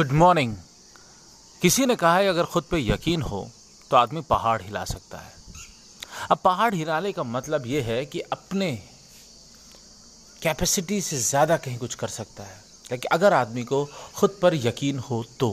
[0.00, 0.54] Good morning
[1.62, 3.40] किसी ने कहा है, अगर खुद पे यकीन हो
[3.90, 5.32] तो आदमी पहाड़ हिला सकता है.
[6.30, 8.70] अब पहाड़ हिलाने का मतलब यह है कि अपने
[10.42, 12.56] कैपेसिटी से ज़्यादा कहीं कुछ कर सकता है।
[12.90, 13.84] लेकिन अगर आदमी को
[14.14, 15.52] खुद पर यकीन हो तो।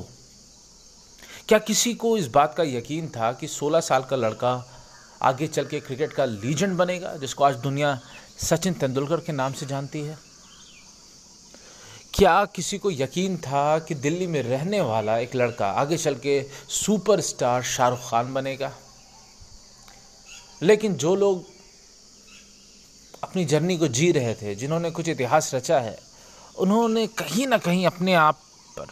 [1.48, 4.54] क्या किसी को इस बात का यकीन था कि 16 साल का लड़का
[5.21, 8.00] आगे चल के क्रिकेट का लीजेंड बनेगा, जिसको आज दुनिया
[8.41, 10.18] सचिन तेंदुलकर के नाम से जानती है?
[12.18, 16.41] क्या किसी को यकीन था कि दिल्ली में रहने वाला एक लड़का आगे चल के
[16.70, 18.71] सुपरस्टार शाहरुख खान बनेगा?
[20.63, 21.44] लेकिन जो लोग
[23.23, 25.98] अपनी जर्नी को जी रहे थे, जिन्होंने कुछ इतिहास रचा है,
[26.58, 28.39] उन्होंने कहीं ना कहीं अपने आप
[28.77, 28.88] पर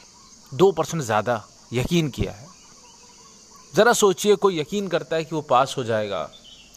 [0.51, 2.47] दो परसेंट ज़्यादा यकीन किया है।
[3.73, 6.29] ज़रा सोचिए, कोई यकीन करता है कि वो पास हो जाएगा,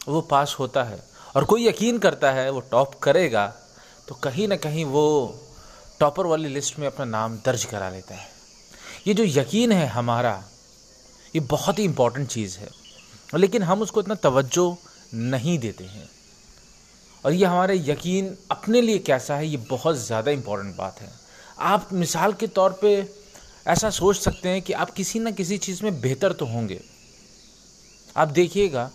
[0.07, 0.99] वो पास होता है,
[1.35, 3.45] और कोई यकीन करता है वो टॉप करेगा
[4.07, 5.05] तो कहीं ना कहीं वो
[5.99, 8.27] टॉपर वाली लिस्ट में अपना नाम दर्ज करा लेते हैं।
[9.07, 10.43] ये जो यकीन है हमारा,
[11.35, 12.69] ये बहुत ही इम्पोर्टेंट चीज़ है।
[13.35, 14.77] लेकिन हम उसको इतना तवज्जो
[15.13, 16.09] नहीं देते हैं।
[17.25, 21.11] और ये हमारे यकीन अपने लिए कैसा है, ये बहुत ज़्यादा इम्पोर्टेंट बात है।
[21.59, 23.13] आप मिसाल के तौर पे
[23.67, 26.81] ऐसा सोच सकते हैं कि आप किसी न किसी चीज़ में बेहतर तो होंगे।
[28.17, 28.91] आप देखिएगा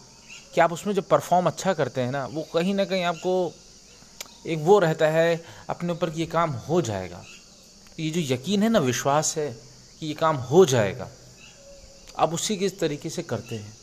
[0.54, 3.52] कि आप उसमें जो परफॉर्म अच्छा करते हैं ना, वो कहीं ना कहीं आपको
[4.46, 7.24] एक वो रहता है, अपने ऊपर कि ये काम हो जाएगा।
[8.00, 9.56] ये जो यकीन है ना, विश्वास है
[10.00, 11.10] कि ये काम हो जाएगा।
[12.18, 13.76] आप उसी के तरीके से करते हैं।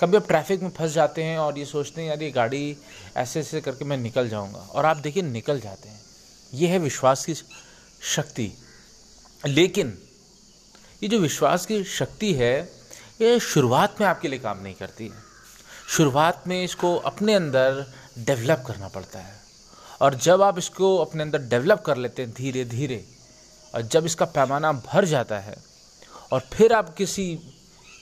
[0.00, 2.76] कभी आप ट्रैफ़िक में फंस जाते हैं और ये सोचते हैं, यार, ये गाड़ी
[3.16, 6.00] ऐसे ऐसे करके मैं निकल जाऊँगा। और आप देखिए, निकल जाते हैं।
[6.54, 7.34] ये है विश्वास की
[8.14, 8.52] शक्ति।
[9.46, 9.98] लेकिन
[11.02, 12.72] ये जो विश्वास की शक्ति है,
[13.20, 15.28] ये शुरुआत में आपके लिए काम नहीं करती है।
[15.88, 19.36] शुरुआत में इसको अपने अंदर डेवलप करना पड़ता है।
[20.02, 23.04] और जब आप इसको अपने अंदर डेवलप कर लेते हैं धीरे धीरे,
[23.74, 25.56] और जब इसका पैमाना भर जाता है,
[26.32, 27.38] और फिर आप किसी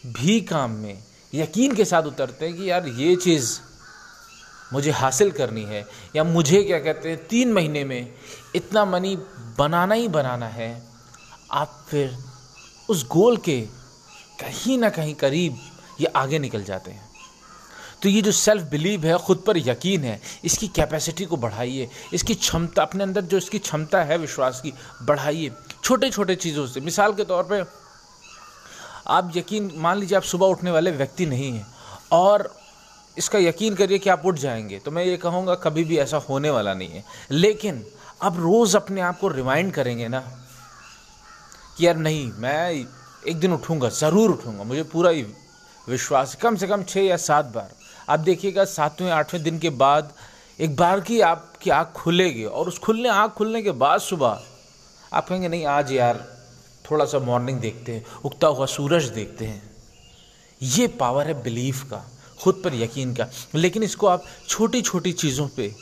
[0.06, 1.02] भी काम में
[1.34, 3.58] यकीन के साथ उतरते हैं कि यार ये चीज़
[4.72, 5.84] मुझे हासिल करनी है,
[6.16, 8.14] या मुझे क्या कहते हैं, तीन महीने में
[8.54, 9.16] इतना मनी
[9.58, 10.82] बनाना ही बनाना है,
[11.52, 12.16] आप फिर
[12.88, 13.60] उस गोल के
[14.40, 15.58] कहीं ना कहीं करीब
[16.00, 17.05] ये आगे निकल जाते हैं।
[18.02, 22.34] तो ये जो सेल्फ बिलीव है, ख़ुद पर यकीन है, इसकी कैपेसिटी को बढ़ाइए। इसकी
[22.34, 25.50] क्षमता, अपने अंदर जो इसकी क्षमता है, विश्वास की, बढ़ाइए।
[25.84, 27.66] छोटे छोटे चीज़ों से। मिसाल के तौर पर
[29.06, 31.66] आप यकीन, मान लीजिए आप सुबह उठने वाले व्यक्ति नहीं हैं,
[32.12, 32.54] और
[33.16, 36.50] इसका यकीन करिए कि आप उठ जाएँगे। तो मैं ये कहूँगा, कभी भी ऐसा होने
[36.50, 37.84] वाला नहीं है। लेकिन
[38.22, 40.20] अब रोज़ अपने आप को रिमाइंड करेंगे ना,
[41.78, 42.70] कि यार नहीं, मैं
[43.26, 45.22] एक दिन उठूँगा, ज़रूर उठूँगा। मुझे पूरा ही
[45.88, 47.74] विश्वास, कम से कम छः या सात बार।
[48.08, 50.12] आप देखिएगा, सातवें, आठवें दिन के बाद
[50.60, 54.42] एक बार की आपकी आँख खुलेगी और उस खुलने, आँख खुलने के बाद सुबह
[55.12, 56.36] आप कहेंगे, नहीं, आज यार
[56.90, 59.76] थोड़ा सा मॉर्निंग देखते हैं, उगता हुआ सूरज देखते हैं।
[60.62, 62.04] ये पावर है बिलीफ का,
[62.42, 65.74] खुद पर यकीन का। लेकिन इसको आप छोटी छोटी चीज़ों पे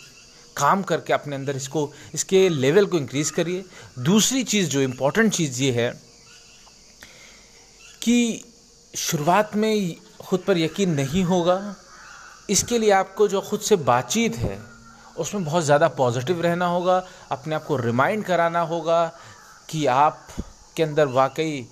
[0.57, 3.65] काम करके अपने अंदर इसको, इसके लेवल को इंक्रीज करिए।
[3.99, 5.91] दूसरी चीज़, जो इम्पोर्टेंट चीज़ ये है
[8.03, 8.45] कि
[8.97, 11.77] शुरुआत में खुद पर यकीन नहीं होगा
[12.49, 14.59] इसके लिए आपको जो खुद से बातचीत है,
[15.16, 19.06] उसमें बहुत ज़्यादा पॉजिटिव रहना होगा, अपने आप को रिमाइंड कराना होगा
[19.71, 20.27] कि आप
[20.77, 21.66] के अंदर वाकई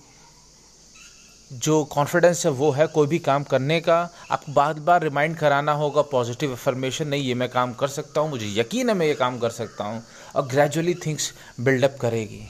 [1.51, 3.99] जो कॉन्फिडेंस है, वो है कोई भी काम करने का।
[4.31, 8.31] आपको बार बार रिमाइंड कराना होगा पॉजिटिव इन्फॉर्मेशन नहीं, ये मैं काम कर सकता हूँ,
[8.31, 10.03] मुझे यकीन है मैं ये काम कर सकता हूँ।
[10.37, 12.43] और ग्रेजुअली थिंग्स बिल्डअप करेगी।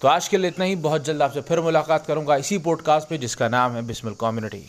[0.00, 3.18] तो आज के लिए इतना ही। बहुत जल्द आपसे फिर मुलाकात करूँगा इसी पॉडकास्ट पे,
[3.18, 4.66] जिसका नाम है बिस्मिल कम्युनिटी